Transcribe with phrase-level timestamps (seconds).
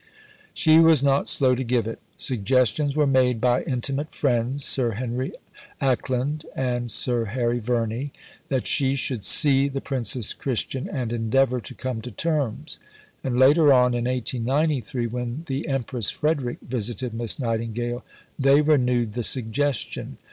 [0.55, 1.99] She was not slow to give it.
[2.17, 5.31] Suggestions were made by intimate friends Sir Henry
[5.79, 8.11] Acland and Sir Harry Verney
[8.49, 12.79] that she should see the Princess Christian and endeavour to come to terms;
[13.23, 18.03] and later on, in 1893, when the Empress Frederick visited Miss Nightingale,
[18.39, 20.17] they renewed the suggestion.